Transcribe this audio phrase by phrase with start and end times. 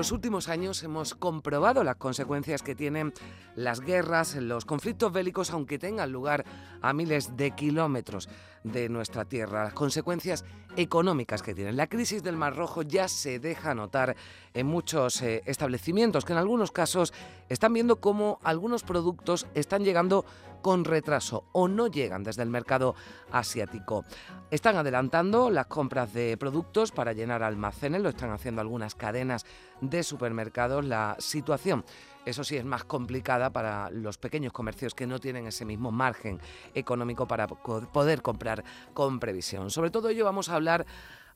[0.00, 3.12] Los últimos años hemos comprobado las consecuencias que tienen
[3.54, 6.46] las guerras, los conflictos bélicos, aunque tengan lugar
[6.80, 8.26] a miles de kilómetros
[8.64, 11.76] de nuestra tierra, las consecuencias económicas que tienen.
[11.76, 14.16] La crisis del Mar Rojo ya se deja notar
[14.54, 17.12] en muchos eh, establecimientos que en algunos casos
[17.50, 20.24] están viendo cómo algunos productos están llegando
[20.62, 22.94] con retraso o no llegan desde el mercado
[23.32, 24.04] asiático.
[24.50, 29.46] Están adelantando las compras de productos para llenar almacenes, lo están haciendo algunas cadenas
[29.90, 30.84] de supermercados.
[30.84, 31.84] La situación
[32.24, 36.38] eso sí es más complicada para los pequeños comercios que no tienen ese mismo margen
[36.74, 39.70] económico para poder comprar con previsión.
[39.70, 40.86] Sobre todo ello vamos a hablar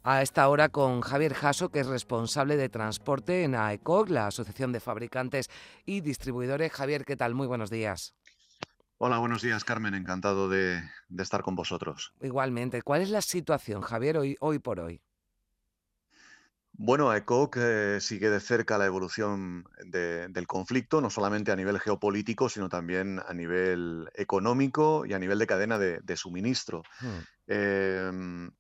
[0.02, 4.72] a esta hora con Javier Jasso, que es responsable de transporte en AECOC, la Asociación
[4.72, 5.48] de Fabricantes
[5.86, 6.70] y Distribuidores.
[6.70, 7.34] Javier, ¿qué tal?
[7.34, 8.14] Muy buenos días.
[8.98, 9.94] Hola, buenos días, Carmen.
[9.94, 10.82] Encantado de,
[11.18, 12.12] estar con vosotros.
[12.20, 12.82] Igualmente.
[12.82, 15.00] ¿Cuál es la situación, Javier, hoy, hoy por hoy?
[16.76, 22.48] Bueno, ECOC eh, sigue de cerca la evolución del conflicto, no solamente a nivel geopolítico,
[22.48, 26.82] sino también a nivel económico y a nivel de cadena de, suministro.
[27.00, 27.20] Hmm.
[27.46, 28.50] Em,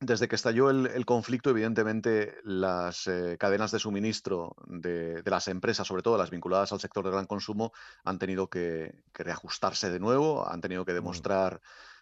[0.00, 6.02] desde que estalló el, conflicto, evidentemente las eh, cadenas de suministro de, las empresas, sobre
[6.02, 7.72] todo las vinculadas al sector del gran consumo,
[8.02, 11.60] han tenido que, reajustarse de nuevo, han tenido que hmm.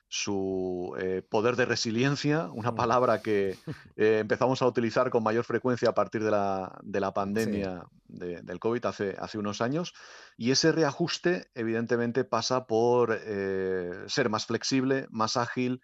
[0.09, 2.77] Su eh, poder de resiliencia, una mm.
[2.77, 3.59] palabra que
[3.97, 9.14] eh, empezamos a utilizar con mayor frecuencia a partir de la, pandemia del COVID hace,
[9.19, 9.92] hace unos años.
[10.36, 15.83] Y ese reajuste, evidentemente, pasa por eh, ser más flexible, más ágil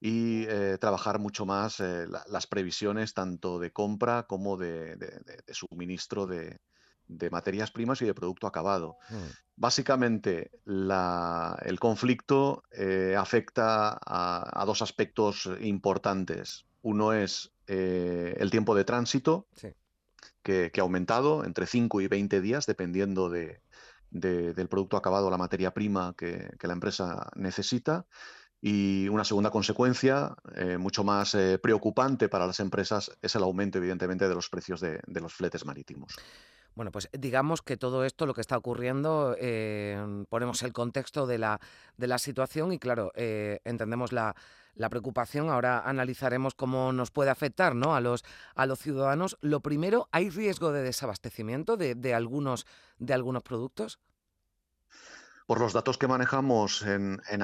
[0.00, 0.46] y
[0.80, 4.98] trabajar mucho más las previsiones tanto de compra como de
[5.50, 6.58] suministro de,
[7.08, 8.96] de materias primas y de producto acabado.
[9.10, 9.16] Mm.
[9.56, 16.66] Básicamente, el conflicto eh, afecta a, dos aspectos importantes.
[16.82, 19.46] Uno es eh, el tiempo de tránsito,
[20.42, 23.60] que, ha aumentado entre 5 y 20 días, dependiendo de,
[24.10, 28.06] del producto acabado, la materia prima que, la empresa necesita.
[28.60, 34.26] Y una segunda consecuencia, eh, mucho más preocupante para las empresas, es el aumento, evidentemente,
[34.26, 36.16] de los precios de los fletes marítimos.
[36.74, 41.38] Bueno, pues digamos que todo esto, lo que está ocurriendo, eh, ponemos el contexto de
[41.38, 41.60] la,
[42.18, 44.34] situación y claro, eh, entendemos la,
[44.90, 45.50] preocupación.
[45.50, 47.94] Ahora analizaremos cómo nos puede afectar ¿no?
[47.94, 48.24] a, los,
[48.76, 49.38] ciudadanos.
[49.40, 52.66] Lo primero, ¿hay riesgo de desabastecimiento de, algunos,
[53.44, 54.00] productos?
[55.46, 57.42] Por los datos que manejamos en, en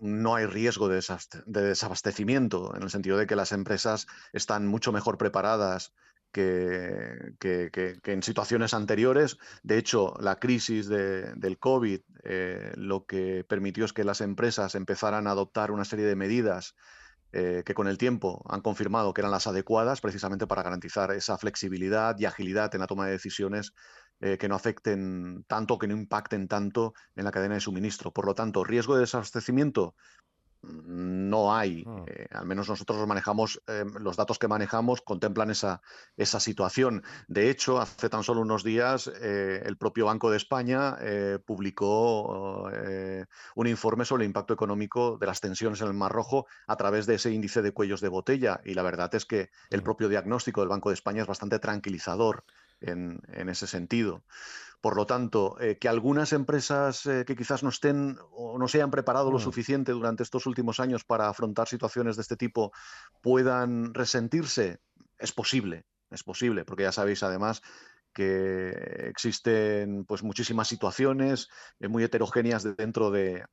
[0.00, 1.02] no hay riesgo de,
[1.46, 5.92] desabastecimiento, en el sentido de que las empresas están mucho mejor preparadas
[6.34, 9.38] que, en situaciones anteriores.
[9.62, 15.26] De hecho, la crisis del COVID eh, lo que permitió es que las empresas empezaran
[15.26, 16.74] a adoptar una serie de medidas
[17.32, 21.36] eh, que con el tiempo han confirmado que eran las adecuadas precisamente para garantizar esa
[21.38, 23.72] flexibilidad y agilidad en la toma de decisiones
[24.20, 28.12] eh, que no afecten tanto, que no impacten tanto en la cadena de suministro.
[28.12, 29.94] Por lo tanto, riesgo de desabastecimiento,
[30.86, 32.04] no hay, mm.
[32.06, 35.82] eh, al menos nosotros manejamos, eh, los datos que manejamos contemplan esa,
[36.16, 37.02] esa situación.
[37.28, 40.96] De hecho, hace tan solo unos días eh, el propio Banco de España
[41.44, 42.70] publicó
[43.54, 47.06] un informe sobre el impacto económico de las tensiones en el Mar Rojo a través
[47.06, 50.60] de ese índice de cuellos de botella y la verdad es que el propio diagnóstico
[50.60, 52.44] del Banco de España es bastante tranquilizador
[52.80, 54.22] en, en ese sentido.
[54.84, 58.76] Por lo tanto, eh, que algunas empresas eh, que quizás no estén o no se
[58.76, 59.40] hayan preparado lo mm.
[59.40, 62.70] suficiente durante estos últimos años para afrontar situaciones de este tipo
[63.22, 64.80] puedan resentirse,
[65.18, 67.62] es posible, es posible, porque ya sabéis además
[68.14, 68.70] que
[69.08, 71.48] existen pues muchísimas situaciones
[71.80, 73.44] eh, muy heterogéneas dentro de,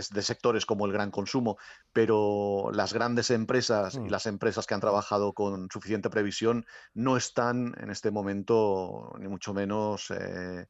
[0.00, 1.58] sectores como el gran consumo,
[1.92, 4.08] pero las grandes empresas y mm.
[4.08, 9.52] las empresas que han trabajado con suficiente previsión no están en este momento ni mucho
[9.52, 10.66] menos eh,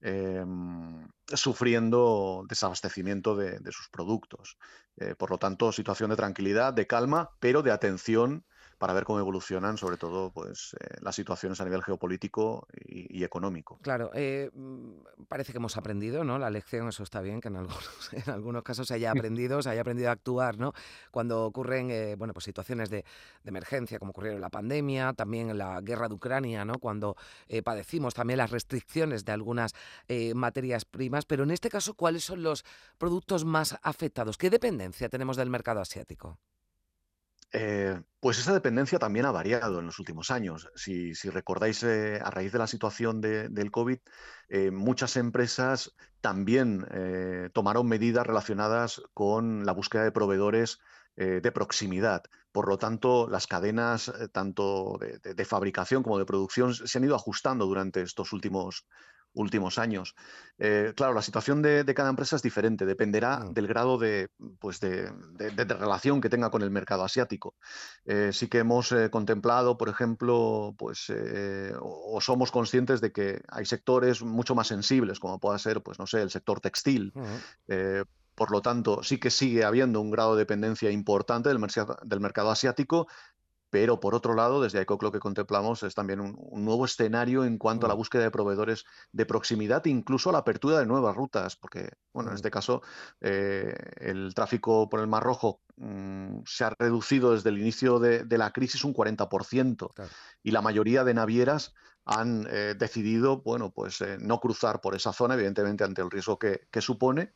[0.00, 4.56] em, sufriendo desabastecimiento de, sus productos.
[4.96, 8.44] Eh, por lo tanto, situación de tranquilidad, de calma, pero de atención
[8.78, 13.78] para ver cómo evolucionan, sobre todo, pues eh, las situaciones a nivel geopolítico y, económico.
[13.82, 16.38] Claro, eh, mm, parece que hemos aprendido, ¿no?
[16.38, 19.70] La lección, eso está bien, que en algunos, en algunos casos se haya aprendido, se
[19.70, 20.72] haya aprendido a actuar, ¿no?
[21.10, 23.04] Cuando ocurren, eh, bueno, pues situaciones de,
[23.44, 26.78] emergencia, como ocurrieron en la pandemia, también en la guerra de Ucrania, ¿no?
[26.78, 27.16] Cuando
[27.62, 29.74] padecimos también las restricciones de algunas
[30.34, 32.64] materias primas, pero en este caso, ¿cuáles son los
[32.98, 34.38] productos más afectados?
[34.38, 36.38] ¿Qué dependencia tenemos del mercado asiático?
[37.56, 40.68] Eh, pues esa dependencia también ha variado en los últimos años.
[40.74, 43.98] Si, recordáis, eh, a raíz de la situación del COVID,
[44.48, 46.84] eh, muchas empresas también
[47.52, 50.78] tomaron medidas relacionadas con la búsqueda de proveedores
[51.16, 52.22] de proximidad.
[52.50, 57.66] Por lo tanto, las cadenas, tanto de, fabricación como de producción, se han ido ajustando
[57.66, 58.86] durante estos últimos
[59.34, 60.14] últimos años.
[60.58, 63.52] Eh, claro, la situación de, cada empresa es diferente, dependerá mm.
[63.52, 64.28] del grado de,
[64.58, 67.54] pues de, relación que tenga con el mercado asiático.
[68.04, 71.12] Eh, sí que hemos eh, contemplado, por ejemplo, pues,
[71.80, 76.06] o, somos conscientes de que hay sectores mucho más sensibles, como pueda ser, pues no
[76.06, 77.12] sé, el sector textil.
[78.34, 81.64] Por lo tanto, sí que sigue habiendo un grado de dependencia importante del,
[82.02, 83.06] del mercado asiático,
[83.74, 87.58] pero por otro lado, desde ICOC lo que contemplamos es también un, nuevo escenario en
[87.58, 87.98] cuanto a la mm.
[87.98, 92.34] búsqueda de proveedores de proximidad, incluso a la apertura de nuevas rutas, porque bueno, en
[92.34, 92.36] mm.
[92.36, 92.82] este caso
[93.20, 98.24] eh, el tráfico por el Mar Rojo mm, se ha reducido desde el inicio de,
[98.38, 99.90] la crisis un 40%
[100.44, 101.74] y la mayoría de navieras
[102.04, 106.38] han eh, decidido bueno, pues, eh, no cruzar por esa zona, evidentemente ante el riesgo
[106.38, 107.32] que, que supone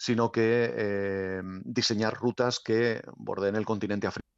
[0.00, 4.28] sino que diseñar rutas que bordeen el continente africano.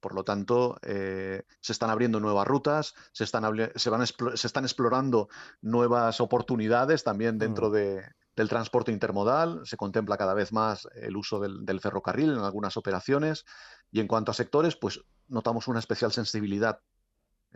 [0.00, 3.44] Por lo tanto, eh, se están abriendo nuevas rutas, se están,
[3.74, 5.28] se, van se están explorando
[5.62, 7.72] nuevas oportunidades también dentro mm.
[7.72, 8.04] de,
[8.36, 9.62] del transporte intermodal.
[9.64, 13.44] Se contempla cada vez más el uso del, del, ferrocarril en algunas operaciones.
[13.90, 16.80] Y en cuanto a sectores, pues notamos una especial sensibilidad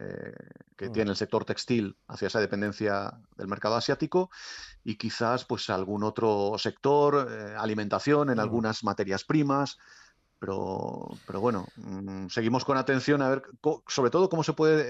[0.01, 0.33] eh,
[0.77, 0.93] que mm.
[0.93, 4.31] tiene el sector textil hacia esa dependencia del mercado asiático
[4.85, 8.41] y quizás pues algún otro sector, eh, alimentación en mm.
[8.41, 9.77] algunas materias primas,
[10.39, 13.43] pero, pero bueno, mm, seguimos con atención a ver
[13.87, 14.85] sobre todo cómo se puede,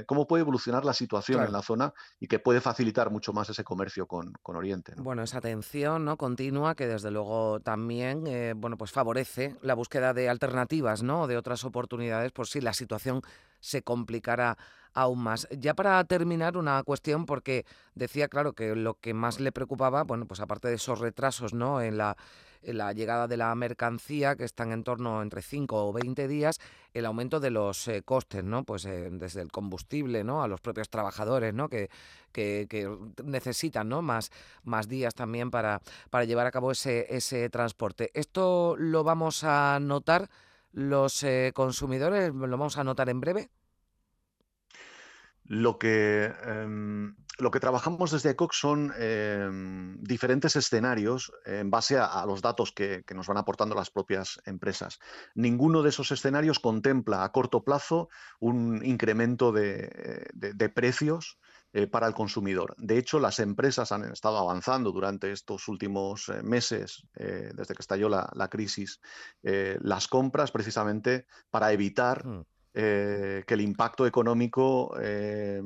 [0.00, 3.48] eh, cómo puede evolucionar la situación en la zona y que puede facilitar mucho más
[3.48, 4.94] ese comercio con, Oriente.
[4.96, 6.16] Bueno, esa atención ¿no?
[6.16, 8.24] continua que desde luego también
[8.56, 11.26] bueno, pues favorece la búsqueda de alternativas, ¿no?
[11.26, 13.20] de otras oportunidades por si la situación
[13.66, 14.56] se complicará
[14.94, 15.46] aún más.
[15.50, 20.26] Ya para terminar, una cuestión, porque decía, claro, que lo que más le preocupaba, bueno,
[20.26, 21.82] pues aparte de esos retrasos ¿no?
[21.82, 22.16] en, la,
[22.62, 26.58] llegada de la mercancía, que están en torno entre 5 o 20 días,
[26.94, 28.64] el aumento de los eh, costes, ¿no?
[28.64, 30.42] Pues eh, desde el combustible, ¿no?
[30.42, 31.68] A los propios trabajadores, ¿no?
[31.68, 31.90] Que,
[33.22, 34.00] necesitan, ¿no?
[34.02, 34.30] Más,
[34.88, 35.80] días también para,
[36.26, 38.10] llevar a cabo ese, ese transporte.
[38.14, 40.30] Esto lo vamos a notar
[40.76, 42.34] los eh, consumidores?
[42.34, 43.50] ¿Lo vamos a notar en breve?
[45.48, 52.24] Lo que, em, lo que trabajamos desde ECOC son em, diferentes escenarios en base a,
[52.26, 54.98] los datos que, nos van aportando las propias empresas.
[55.34, 58.08] Ninguno de esos escenarios contempla a corto plazo
[58.40, 61.38] un incremento de, de precios
[61.76, 62.74] eh, para el consumidor.
[62.78, 67.82] De hecho, las empresas han estado avanzando durante estos últimos eh, meses, eh, desde que
[67.82, 68.98] estalló la, crisis,
[69.42, 72.46] las compras precisamente para evitar mm.
[72.78, 75.62] Eh, que el impacto económico eh,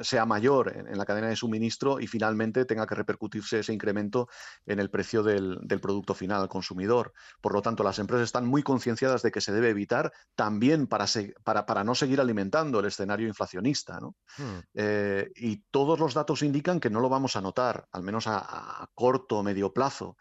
[0.00, 4.28] sea mayor en, la cadena de suministro y finalmente tenga que repercutirse ese incremento
[4.66, 7.12] en el precio del, producto final al consumidor.
[7.40, 11.06] Por lo tanto, las empresas están muy concienciadas de que se debe evitar también para,
[11.44, 14.00] para, no seguir alimentando el escenario inflacionista.
[14.00, 14.58] Hmm.
[14.74, 18.38] Eh, y todos los datos indican que no lo vamos a notar, al menos a,
[18.82, 20.16] a corto o medio plazo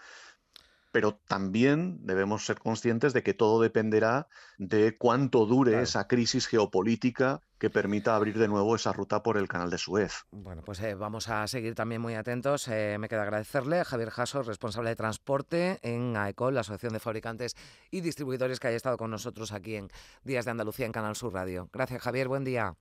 [0.92, 7.42] pero también debemos ser conscientes de que todo dependerá de cuánto dure esa crisis geopolítica
[7.58, 10.26] que permita abrir de nuevo esa ruta por el canal de Suez.
[10.32, 12.68] Bueno, pues eh, vamos a seguir también muy atentos.
[12.68, 17.00] Eh, me queda agradecerle a Javier Jasso, responsable de transporte en AECOL, la Asociación de
[17.00, 17.56] Fabricantes
[17.92, 19.90] y Distribuidores, que haya estado con nosotros aquí en
[20.24, 21.70] Días de Andalucía en Canal Sur Radio.
[21.74, 22.28] Gracias, Javier.
[22.28, 22.76] Buen día.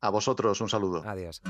[0.00, 1.02] A vosotros, un saludo.
[1.06, 1.42] Adiós.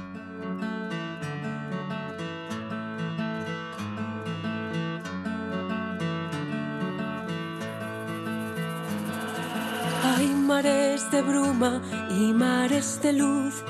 [10.52, 11.80] Mares de bruma
[12.10, 13.64] y mares de luz.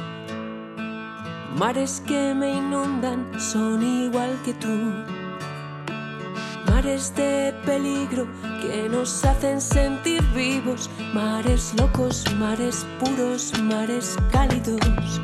[1.57, 4.77] Mares que me inundan son igual que tú.
[6.71, 8.27] Mares de peligro
[8.61, 10.91] que nos hacen sentir vivos.
[11.15, 15.21] Mares locos, mares puros, mares cálidos.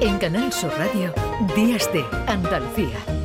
[0.00, 1.12] En Canal Sur Radio,
[1.56, 3.17] Días de Andalucía.